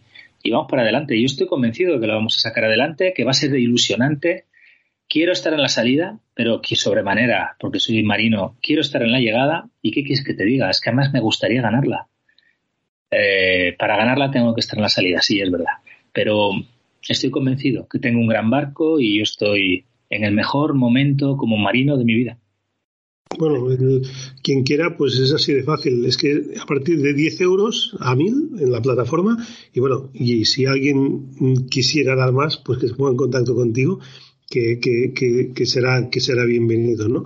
vamos 0.49 0.67
para 0.69 0.81
adelante. 0.81 1.19
Yo 1.19 1.25
estoy 1.25 1.47
convencido 1.47 1.93
de 1.93 2.01
que 2.01 2.07
lo 2.07 2.15
vamos 2.15 2.37
a 2.37 2.41
sacar 2.41 2.65
adelante, 2.65 3.13
que 3.15 3.23
va 3.23 3.31
a 3.31 3.35
ser 3.35 3.55
ilusionante. 3.55 4.45
Quiero 5.07 5.31
estar 5.31 5.53
en 5.53 5.61
la 5.61 5.69
salida, 5.69 6.19
pero 6.33 6.61
que 6.61 6.75
sobremanera, 6.75 7.55
porque 7.59 7.79
soy 7.79 8.03
marino, 8.03 8.57
quiero 8.61 8.81
estar 8.81 9.03
en 9.03 9.11
la 9.11 9.19
llegada. 9.19 9.69
¿Y 9.81 9.91
qué 9.91 10.03
quieres 10.03 10.23
que 10.23 10.33
te 10.33 10.43
diga? 10.43 10.69
Es 10.69 10.81
que 10.81 10.89
además 10.89 11.13
me 11.13 11.21
gustaría 11.21 11.61
ganarla. 11.61 12.07
Eh, 13.11 13.75
para 13.77 13.95
ganarla 13.95 14.31
tengo 14.31 14.53
que 14.53 14.61
estar 14.61 14.77
en 14.77 14.83
la 14.83 14.89
salida, 14.89 15.21
sí, 15.21 15.39
es 15.39 15.51
verdad. 15.51 15.77
Pero 16.11 16.51
estoy 17.09 17.31
convencido 17.31 17.87
que 17.87 17.99
tengo 17.99 18.19
un 18.19 18.27
gran 18.27 18.49
barco 18.49 18.99
y 18.99 19.17
yo 19.17 19.23
estoy 19.23 19.85
en 20.09 20.23
el 20.23 20.33
mejor 20.33 20.73
momento 20.73 21.37
como 21.37 21.57
marino 21.57 21.97
de 21.97 22.05
mi 22.05 22.15
vida. 22.15 22.39
Bueno, 23.37 23.65
quien 24.43 24.63
quiera, 24.63 24.95
pues 24.95 25.17
es 25.17 25.33
así 25.33 25.53
de 25.53 25.63
fácil. 25.63 26.05
Es 26.05 26.17
que 26.17 26.53
a 26.61 26.65
partir 26.65 27.01
de 27.01 27.13
10 27.13 27.41
euros 27.41 27.95
a 27.99 28.15
1000 28.15 28.59
en 28.59 28.71
la 28.71 28.81
plataforma, 28.81 29.37
y 29.73 29.79
bueno, 29.79 30.11
y 30.13 30.45
si 30.45 30.65
alguien 30.65 31.65
quisiera 31.69 32.15
dar 32.15 32.31
más, 32.31 32.57
pues 32.57 32.79
que 32.79 32.87
se 32.87 32.93
ponga 32.93 33.11
en 33.11 33.17
contacto 33.17 33.55
contigo, 33.55 33.99
que, 34.49 34.79
que, 34.79 35.65
será, 35.65 36.09
que 36.11 36.19
será 36.19 36.45
bienvenido, 36.45 37.09
¿no? 37.09 37.25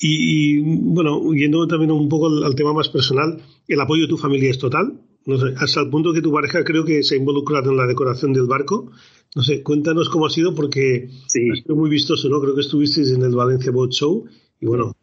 Y, 0.00 0.60
bueno, 0.60 1.32
yendo 1.34 1.66
también 1.66 1.90
un 1.90 2.08
poco 2.08 2.28
al, 2.28 2.54
tema 2.54 2.72
más 2.72 2.88
personal, 2.88 3.42
el 3.68 3.80
apoyo 3.80 4.02
de 4.02 4.08
tu 4.08 4.16
familia 4.16 4.50
es 4.50 4.58
total. 4.58 5.00
No 5.26 5.38
sé, 5.38 5.54
hasta 5.58 5.80
el 5.80 5.90
punto 5.90 6.12
que 6.12 6.22
tu 6.22 6.32
pareja 6.32 6.64
creo 6.64 6.84
que 6.84 7.02
se 7.02 7.14
ha 7.14 7.18
involucrado 7.18 7.70
en 7.70 7.76
la 7.76 7.86
decoración 7.86 8.32
del 8.32 8.46
barco. 8.46 8.92
No 9.34 9.42
sé, 9.42 9.62
cuéntanos 9.62 10.08
cómo 10.08 10.26
ha 10.26 10.30
sido 10.30 10.54
porque 10.54 11.08
sí. 11.26 11.50
ha 11.50 11.56
sido 11.56 11.76
muy 11.76 11.90
vistoso, 11.90 12.28
¿no? 12.28 12.40
Creo 12.40 12.54
que 12.54 12.60
estuvisteis 12.62 13.12
en 13.12 13.22
el 13.22 13.34
Valencia 13.34 13.72
Boat 13.72 13.90
Show 13.90 14.24
y 14.60 14.66
bueno, 14.66 14.94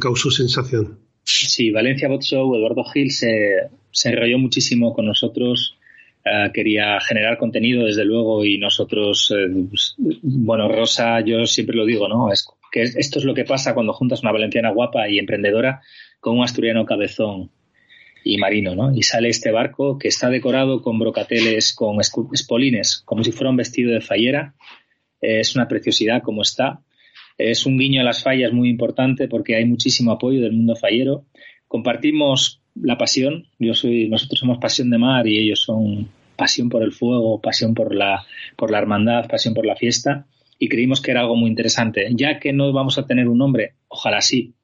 causó 0.00 0.30
sensación. 0.30 0.98
Sí, 1.22 1.72
Valencia 1.72 2.08
Bot 2.08 2.22
Show, 2.22 2.54
Eduardo 2.54 2.84
Gil 2.84 3.10
se, 3.10 3.68
se 3.90 4.08
enrolló 4.08 4.38
muchísimo 4.38 4.94
con 4.94 5.06
nosotros. 5.06 5.76
Eh, 6.24 6.50
quería 6.54 7.00
generar 7.00 7.36
contenido, 7.36 7.84
desde 7.84 8.04
luego, 8.04 8.44
y 8.44 8.58
nosotros, 8.58 9.32
eh, 9.36 9.48
pues, 9.68 9.96
bueno, 10.22 10.68
Rosa, 10.68 11.20
yo 11.24 11.44
siempre 11.46 11.76
lo 11.76 11.84
digo, 11.84 12.08
¿no? 12.08 12.32
Es 12.32 12.46
que 12.70 12.82
esto 12.82 13.18
es 13.18 13.24
lo 13.24 13.34
que 13.34 13.44
pasa 13.44 13.74
cuando 13.74 13.92
juntas 13.92 14.22
una 14.22 14.32
valenciana 14.32 14.70
guapa 14.70 15.08
y 15.08 15.18
emprendedora 15.18 15.82
con 16.20 16.38
un 16.38 16.44
asturiano 16.44 16.84
cabezón 16.86 17.50
y 18.26 18.38
marino, 18.38 18.74
¿no? 18.74 18.92
Y 18.92 19.02
sale 19.02 19.28
este 19.28 19.52
barco 19.52 19.98
que 19.98 20.08
está 20.08 20.28
decorado 20.28 20.82
con 20.82 20.98
brocateles, 20.98 21.72
con 21.72 22.00
espolines, 22.00 23.02
como 23.04 23.22
si 23.22 23.30
fuera 23.30 23.50
un 23.50 23.56
vestido 23.56 23.92
de 23.92 24.00
fallera. 24.00 24.54
es 25.20 25.54
una 25.54 25.68
preciosidad 25.68 26.22
como 26.22 26.42
está. 26.42 26.80
Es 27.38 27.66
un 27.66 27.78
guiño 27.78 28.00
a 28.00 28.04
las 28.04 28.24
fallas 28.24 28.52
muy 28.52 28.68
importante 28.68 29.28
porque 29.28 29.54
hay 29.54 29.64
muchísimo 29.64 30.10
apoyo 30.10 30.40
del 30.40 30.54
mundo 30.54 30.74
fallero. 30.74 31.24
Compartimos 31.68 32.60
la 32.74 32.98
pasión. 32.98 33.46
Yo 33.60 33.74
soy, 33.74 34.08
nosotros 34.08 34.40
somos 34.40 34.58
pasión 34.58 34.90
de 34.90 34.98
mar 34.98 35.28
y 35.28 35.38
ellos 35.38 35.60
son 35.60 36.08
pasión 36.34 36.68
por 36.68 36.82
el 36.82 36.90
fuego, 36.90 37.40
pasión 37.40 37.74
por 37.74 37.94
la, 37.94 38.26
por 38.56 38.72
la 38.72 38.78
hermandad, 38.78 39.28
pasión 39.28 39.54
por 39.54 39.66
la 39.66 39.76
fiesta. 39.76 40.26
Y 40.58 40.68
creímos 40.68 41.00
que 41.00 41.12
era 41.12 41.20
algo 41.20 41.36
muy 41.36 41.48
interesante. 41.48 42.08
Ya 42.10 42.40
que 42.40 42.52
no 42.52 42.72
vamos 42.72 42.98
a 42.98 43.06
tener 43.06 43.28
un 43.28 43.38
nombre, 43.38 43.74
ojalá 43.86 44.20
sí, 44.20 44.54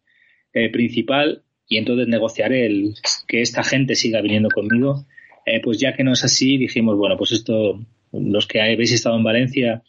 eh, 0.52 0.68
principal, 0.68 1.44
y 1.72 1.78
entonces 1.78 2.08
negociaré 2.08 2.66
el 2.66 2.94
que 3.26 3.40
esta 3.40 3.62
gente 3.62 3.94
siga 3.94 4.20
viniendo 4.20 4.48
conmigo. 4.50 5.06
Eh, 5.46 5.60
pues 5.60 5.78
ya 5.78 5.94
que 5.94 6.04
no 6.04 6.12
es 6.12 6.22
así, 6.22 6.56
dijimos, 6.56 6.96
bueno, 6.96 7.16
pues 7.16 7.32
esto, 7.32 7.80
los 8.12 8.46
que 8.46 8.60
habéis 8.60 8.92
estado 8.92 9.16
en 9.16 9.24
Valencia, 9.24 9.82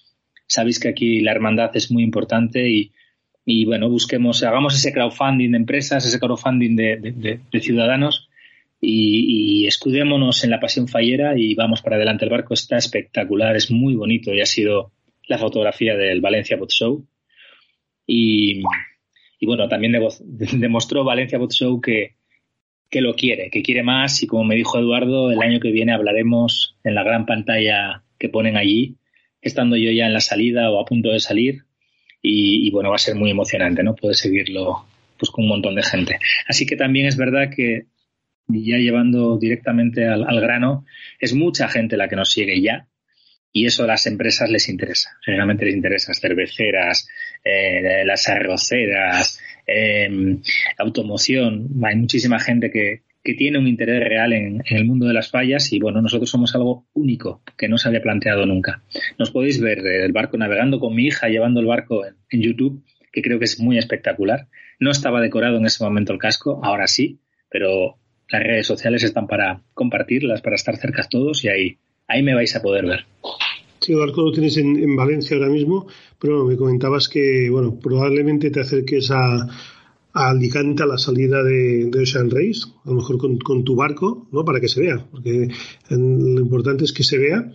Sabéis 0.48 0.80
que 0.80 0.90
aquí 0.90 1.22
la 1.22 1.32
hermandad 1.32 1.76
es 1.76 1.92
muy 1.92 2.04
importante 2.04 2.70
y, 3.46 3.66
bueno, 3.66 3.90
busquemos, 3.90 4.44
hagamos 4.44 4.76
ese 4.76 4.94
crowdfunding 4.94 5.52
de 5.52 5.58
empresas, 5.58 6.06
ese 6.06 6.20
crowdfunding 6.20 6.76
de, 6.76 7.40
ciudadanos 7.60 8.30
y, 8.80 9.66
escudémonos 9.66 10.44
en 10.44 10.52
la 10.52 10.60
pasión 10.60 10.88
fallera 10.88 11.38
y 11.38 11.56
vamos 11.56 11.82
para 11.82 11.96
adelante. 11.96 12.26
El 12.26 12.32
barco 12.32 12.54
está 12.54 12.78
espectacular, 12.78 13.56
es 13.56 13.72
muy 13.72 13.96
bonito 13.96 14.32
y 14.32 14.42
ha 14.42 14.46
sido 14.46 14.92
la 15.28 15.40
fotografía 15.40 15.96
del 15.96 16.22
Valencia 16.22 16.58
Boat 16.58 16.70
Show. 16.72 17.04
Y, 18.06 18.62
bueno, 19.46 19.68
también 19.68 19.94
demostró 20.54 21.04
Valencia 21.04 21.38
Boat 21.38 21.52
Show 21.52 21.82
que, 21.82 22.16
que 22.90 23.02
lo 23.02 23.16
quiere, 23.16 23.50
que 23.50 23.64
quiere 23.64 23.84
más 23.84 24.22
y 24.24 24.28
como 24.28 24.44
me 24.44 24.56
dijo 24.56 24.80
Eduardo, 24.80 25.32
el 25.32 25.42
año 25.42 25.60
que 25.60 25.72
viene 25.72 25.94
hablaremos 25.94 26.78
en 26.84 26.96
la 26.96 27.04
gran 27.04 27.26
pantalla 27.26 28.04
que 28.18 28.30
ponen 28.30 28.58
allí 28.58 28.98
estando 29.44 29.76
yo 29.76 29.92
ya 29.92 30.08
en 30.08 30.14
la 30.14 30.22
salida 30.22 30.72
o 30.72 30.80
a 30.80 30.86
punto 30.86 31.10
de 31.10 31.20
salir. 31.20 31.66
Y, 32.26 32.72
bueno, 32.72 32.90
va 32.90 32.96
a 32.96 33.00
ser 33.00 33.16
muy 33.16 33.30
emocionante, 33.30 33.84
¿no? 33.84 33.96
Poder 33.96 34.16
seguirlo 34.16 34.86
pues 35.20 35.30
con 35.30 35.44
un 35.44 35.50
montón 35.50 35.76
de 35.76 35.84
gente. 35.84 36.20
Así 36.48 36.66
que 36.66 36.78
también 36.78 37.06
es 37.06 37.18
verdad 37.18 37.50
que 37.54 37.88
ya 38.48 38.78
llevando 38.78 39.38
directamente 39.38 40.08
al, 40.08 40.40
grano, 40.40 40.86
es 41.20 41.34
mucha 41.34 41.68
gente 41.68 41.98
la 41.98 42.08
que 42.08 42.16
nos 42.16 42.32
sigue 42.32 42.62
ya. 42.62 42.88
Y 43.54 43.66
eso 43.68 43.84
a 43.84 43.88
las 43.88 44.08
empresas 44.08 44.50
les 44.50 44.68
interesa. 44.68 45.12
Generalmente 45.24 45.66
les 45.66 45.76
interesa 45.76 46.14
cerveceras, 46.14 47.08
eh, 47.44 48.04
las 48.04 48.28
arroceras, 48.28 49.40
eh, 49.68 50.10
automoción. 50.78 51.70
Hay 51.84 51.96
muchísima 51.96 52.40
gente 52.40 52.72
que, 52.72 53.04
que 53.24 53.34
tiene 53.34 53.58
un 53.58 53.68
interés 53.68 54.04
real 54.04 54.34
en, 54.34 54.64
el 54.70 54.86
mundo 54.86 55.08
de 55.08 55.14
las 55.14 55.32
fallas 55.32 55.72
y 55.72 55.80
bueno, 55.80 56.02
nosotros 56.02 56.30
somos 56.30 56.54
algo 56.56 56.86
único 56.94 57.42
que 57.58 57.70
no 57.70 57.78
se 57.78 57.88
había 57.88 58.02
planteado 58.02 58.46
nunca. 58.46 58.84
Nos 59.18 59.32
podéis 59.32 59.62
ver 59.62 59.80
el 59.80 60.12
barco 60.12 60.38
navegando 60.38 60.80
con 60.80 60.94
mi 60.94 61.06
hija, 61.06 61.30
llevando 61.30 61.62
el 61.62 61.68
barco 61.68 62.04
en, 62.06 62.42
YouTube, 62.42 62.84
que 63.12 63.22
creo 63.22 63.40
que 63.40 63.46
es 63.46 63.60
muy 63.60 63.78
espectacular. 63.78 64.48
No 64.80 64.92
estaba 64.92 65.22
decorado 65.22 65.58
en 65.58 65.66
ese 65.66 65.84
momento 65.84 66.12
el 66.12 66.20
casco, 66.20 66.60
ahora 66.64 66.88
sí, 66.88 67.20
pero 67.50 67.98
las 68.30 68.44
redes 68.44 68.68
sociales 68.68 69.04
están 69.04 69.28
para 69.28 69.62
compartirlas, 69.74 70.42
para 70.42 70.56
estar 70.56 70.76
cerca 70.76 71.04
todos 71.04 71.46
y 71.46 71.50
ahí, 71.50 71.78
ahí 72.08 72.24
me 72.24 72.34
vais 72.34 72.56
a 72.56 72.62
poder 72.62 72.86
ver. 72.86 73.06
Sí, 73.84 73.92
el 73.92 74.00
barco 74.00 74.22
lo 74.22 74.32
tienes 74.32 74.56
en, 74.56 74.82
en 74.82 74.96
Valencia 74.96 75.36
ahora 75.36 75.50
mismo, 75.50 75.88
pero 76.18 76.46
me 76.46 76.56
comentabas 76.56 77.10
que, 77.10 77.50
bueno, 77.50 77.78
probablemente 77.78 78.50
te 78.50 78.62
acerques 78.62 79.12
a, 79.12 79.46
a 80.14 80.30
Alicante 80.30 80.84
a 80.84 80.86
la 80.86 80.98
salida 80.98 81.44
de, 81.44 81.92
Ocean 82.02 82.30
Race, 82.30 82.62
a 82.86 82.90
lo 82.90 82.96
mejor 82.96 83.18
con, 83.18 83.64
tu 83.66 83.76
barco, 83.76 84.30
¿no? 84.32 84.46
Para 84.46 84.62
que 84.62 84.70
se 84.70 84.80
vea, 84.80 85.06
porque 85.12 85.50
lo 85.90 86.40
importante 86.40 86.86
es 86.86 86.94
que 86.94 87.04
se 87.04 87.18
vea 87.18 87.52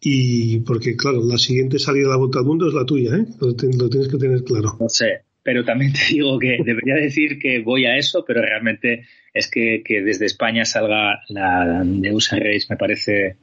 y 0.00 0.60
porque, 0.60 0.96
claro, 0.96 1.24
la 1.24 1.38
siguiente 1.38 1.80
salida 1.80 2.04
de 2.04 2.10
la 2.10 2.18
Vuelta 2.18 2.38
al 2.38 2.44
Mundo 2.44 2.68
es 2.68 2.74
la 2.74 2.84
tuya, 2.84 3.16
¿eh? 3.16 3.24
Lo, 3.40 3.56
tienes 3.56 4.08
que 4.08 4.18
tener 4.18 4.44
claro. 4.44 4.76
No 4.78 4.88
sé, 4.88 5.22
pero 5.42 5.64
también 5.64 5.92
te 5.92 6.14
digo 6.14 6.38
que 6.38 6.58
debería 6.64 6.94
decir 6.94 7.40
que 7.40 7.60
voy 7.62 7.86
a 7.86 7.96
eso, 7.96 8.22
pero 8.24 8.42
realmente 8.42 9.06
es 9.32 9.50
que, 9.50 9.82
desde 9.88 10.26
España 10.26 10.64
salga 10.64 11.20
la 11.30 11.82
de 11.84 12.12
Ocean 12.12 12.40
Race 12.40 12.66
me 12.70 12.76
parece 12.76 13.38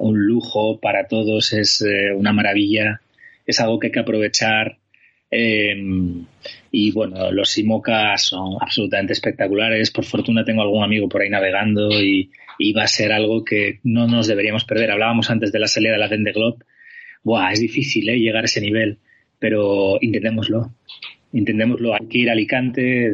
un 0.00 0.26
lujo 0.26 0.80
para 0.80 1.06
todos, 1.06 1.52
es 1.52 1.82
eh, 1.82 2.12
una 2.12 2.32
maravilla, 2.32 3.00
es 3.46 3.60
algo 3.60 3.78
que 3.78 3.88
hay 3.88 3.92
que 3.92 4.00
aprovechar 4.00 4.78
Em, 5.30 6.26
y 6.72 6.90
bueno, 6.90 7.30
los 7.30 7.56
IMOCA 7.56 8.18
son 8.18 8.56
absolutamente 8.60 9.12
espectaculares. 9.12 9.90
Por 9.90 10.04
fortuna 10.04 10.44
tengo 10.44 10.62
algún 10.62 10.82
amigo 10.82 11.08
por 11.08 11.22
ahí 11.22 11.30
navegando 11.30 11.90
y, 11.90 12.30
va 12.76 12.82
a 12.82 12.88
ser 12.88 13.12
algo 13.12 13.42
que 13.44 13.80
no 13.84 14.06
nos 14.06 14.26
deberíamos 14.26 14.64
perder. 14.64 14.90
Hablábamos 14.90 15.30
antes 15.30 15.50
de 15.52 15.58
la 15.58 15.68
salida 15.68 15.92
de 15.92 15.98
la 15.98 16.08
Vende 16.08 16.32
Globe. 16.32 16.58
Buah, 17.22 17.52
es 17.52 17.60
difícil 17.60 18.08
¿eh? 18.08 18.18
llegar 18.18 18.42
a 18.42 18.46
ese 18.46 18.60
nivel, 18.60 18.98
pero 19.38 19.96
intentémoslo. 20.00 20.74
Intentémoslo. 21.32 21.94
Hay 21.94 22.06
que 22.06 22.18
ir 22.18 22.28
a 22.28 22.32
Alicante. 22.32 23.12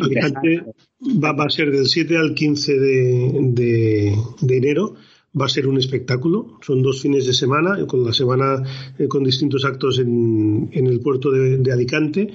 Alicante 0.00 0.62
va, 1.02 1.44
a 1.44 1.50
ser 1.50 1.70
del 1.70 1.86
7 1.86 2.16
al 2.16 2.34
15 2.34 2.72
de 2.80 4.14
enero 4.48 4.96
va 5.38 5.46
a 5.46 5.48
ser 5.48 5.66
un 5.66 5.78
espectáculo. 5.78 6.58
Son 6.62 6.82
dos 6.82 7.00
fines 7.00 7.26
de 7.26 7.32
semana, 7.32 7.86
con 7.86 8.04
la 8.04 8.12
semana 8.12 8.62
eh, 8.98 9.08
con 9.08 9.24
distintos 9.24 9.64
actos 9.64 9.98
en, 9.98 10.68
en 10.72 10.86
el 10.86 11.00
puerto 11.00 11.30
de, 11.30 11.72
Alicante, 11.72 12.32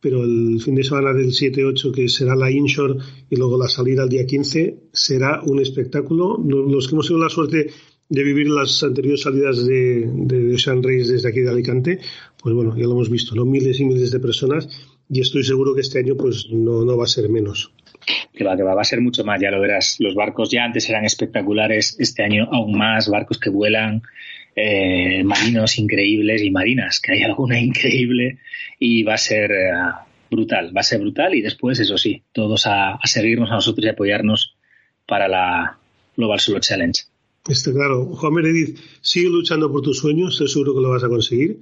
pero 0.00 0.24
el 0.24 0.60
fin 0.60 0.74
de 0.74 0.84
semana 0.84 1.12
del 1.12 1.32
7-8, 1.32 1.92
que 1.92 2.08
será 2.08 2.36
la 2.36 2.50
inshore, 2.50 2.96
y 3.28 3.36
luego 3.36 3.58
la 3.58 3.68
salida 3.68 4.02
al 4.02 4.08
día 4.08 4.26
15, 4.26 4.88
será 4.92 5.42
un 5.44 5.60
espectáculo. 5.60 6.38
Los 6.38 6.88
que 6.88 6.94
hemos 6.94 7.08
tenido 7.08 7.24
la 7.24 7.30
suerte 7.30 7.70
de 8.08 8.22
vivir 8.24 8.48
las 8.48 8.82
anteriores 8.82 9.22
salidas 9.22 9.66
de, 9.66 10.08
de 10.10 10.54
Ocean 10.54 10.82
Race 10.82 11.12
desde 11.12 11.28
aquí 11.28 11.40
de 11.40 11.50
Alicante, 11.50 11.98
pues 12.40 12.54
bueno, 12.54 12.74
ya 12.76 12.84
lo 12.84 12.92
hemos 12.92 13.10
visto, 13.10 13.34
¿no? 13.34 13.44
Miles 13.44 13.80
y 13.80 13.84
miles 13.84 14.10
de 14.10 14.20
personas, 14.20 14.68
y 15.10 15.20
estoy 15.20 15.44
seguro 15.44 15.74
que 15.74 15.80
este 15.80 15.98
año 15.98 16.16
pues 16.16 16.48
no, 16.50 16.84
no 16.84 16.96
va 16.96 17.04
a 17.04 17.08
ser 17.08 17.28
menos 17.28 17.72
que 18.34 18.44
va, 18.44 18.56
que 18.56 18.62
va, 18.62 18.80
a 18.80 18.84
ser 18.84 19.00
mucho 19.00 19.24
más, 19.24 19.40
ya 19.40 19.50
lo 19.50 19.60
verás. 19.60 19.96
Los 19.98 20.14
barcos 20.14 20.50
ya 20.50 20.64
antes 20.64 20.88
eran 20.88 21.04
espectaculares, 21.04 21.96
este 21.98 22.22
año 22.22 22.48
aún 22.50 22.78
más, 22.78 23.08
barcos 23.08 23.38
que 23.38 23.50
vuelan, 23.50 24.02
eh, 24.54 25.22
marinos 25.24 25.78
increíbles 25.78 26.42
y 26.42 26.50
marinas, 26.50 27.00
que 27.00 27.12
hay 27.12 27.22
alguna 27.22 27.60
increíble 27.60 28.38
y 28.78 29.02
va 29.02 29.14
a 29.14 29.18
ser 29.18 29.50
eh, 29.50 29.72
brutal, 30.30 30.76
va 30.76 30.80
a 30.80 30.84
ser 30.84 31.00
brutal 31.00 31.34
y 31.34 31.42
después, 31.42 31.78
eso 31.80 31.98
sí, 31.98 32.22
todos 32.32 32.66
a, 32.66 32.98
seguirnos 33.04 33.50
a 33.50 33.54
nosotros 33.54 33.84
y 33.84 33.88
apoyarnos 33.88 34.56
para 35.06 35.28
la 35.28 35.78
Global 36.16 36.40
Solo 36.40 36.60
Challenge. 36.60 37.02
Está 37.48 37.72
claro. 37.72 38.04
Juan 38.04 38.34
Meredith, 38.34 38.78
sigue 39.00 39.30
luchando 39.30 39.70
por 39.70 39.82
tus 39.82 39.98
sueños, 39.98 40.34
estoy 40.34 40.48
seguro 40.48 40.74
que 40.74 40.80
lo 40.80 40.90
vas 40.90 41.04
a 41.04 41.08
conseguir. 41.08 41.60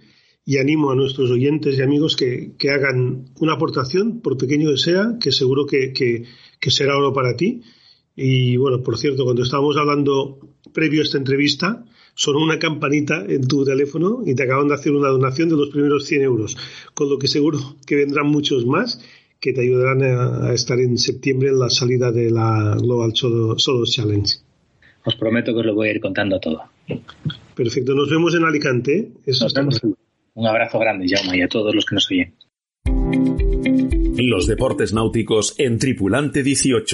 Y 0.48 0.58
animo 0.58 0.92
a 0.92 0.94
nuestros 0.94 1.28
oyentes 1.32 1.76
y 1.76 1.82
amigos 1.82 2.14
que, 2.14 2.52
que 2.56 2.70
hagan 2.70 3.24
una 3.40 3.54
aportación, 3.54 4.20
por 4.20 4.38
pequeño 4.38 4.70
que 4.70 4.76
sea, 4.76 5.16
que 5.20 5.32
seguro 5.32 5.66
que, 5.66 5.92
que, 5.92 6.22
que 6.60 6.70
será 6.70 6.96
oro 6.96 7.12
para 7.12 7.36
ti. 7.36 7.62
Y 8.14 8.56
bueno, 8.56 8.80
por 8.80 8.96
cierto, 8.96 9.24
cuando 9.24 9.42
estábamos 9.42 9.76
hablando 9.76 10.38
previo 10.72 11.00
a 11.00 11.04
esta 11.04 11.18
entrevista, 11.18 11.84
sonó 12.14 12.38
una 12.38 12.60
campanita 12.60 13.24
en 13.28 13.46
tu 13.48 13.64
teléfono 13.64 14.22
y 14.24 14.36
te 14.36 14.44
acaban 14.44 14.68
de 14.68 14.74
hacer 14.74 14.92
una 14.92 15.08
donación 15.08 15.48
de 15.48 15.56
los 15.56 15.70
primeros 15.70 16.06
100 16.06 16.22
euros, 16.22 16.56
con 16.94 17.10
lo 17.10 17.18
que 17.18 17.26
seguro 17.26 17.58
que 17.84 17.96
vendrán 17.96 18.28
muchos 18.28 18.64
más 18.66 19.00
que 19.40 19.52
te 19.52 19.62
ayudarán 19.62 20.02
a, 20.04 20.46
a 20.46 20.54
estar 20.54 20.78
en 20.78 20.96
septiembre 20.96 21.48
en 21.48 21.58
la 21.58 21.70
salida 21.70 22.12
de 22.12 22.30
la 22.30 22.76
Global 22.80 23.10
Solo, 23.14 23.58
Solo 23.58 23.84
Challenge. 23.84 24.36
Os 25.04 25.16
prometo 25.16 25.52
que 25.52 25.58
os 25.58 25.66
lo 25.66 25.74
voy 25.74 25.88
a 25.88 25.90
ir 25.90 26.00
contando 26.00 26.38
todo. 26.38 26.62
Perfecto, 27.56 27.94
nos 27.94 28.08
vemos 28.08 28.34
en 28.36 28.44
Alicante. 28.44 28.98
¿eh? 28.98 29.12
Eso 29.26 29.44
nos 29.44 29.54
vemos. 29.54 29.80
Un 30.36 30.46
abrazo 30.46 30.78
grande, 30.78 31.06
Jaume, 31.08 31.38
y 31.38 31.42
a 31.42 31.48
todos 31.48 31.74
los 31.74 31.86
que 31.86 31.94
nos 31.94 32.10
oyen. 32.10 32.34
Los 34.18 34.46
deportes 34.46 34.92
náuticos 34.92 35.54
en 35.58 35.78
Tripulante 35.78 36.42
18. 36.42 36.84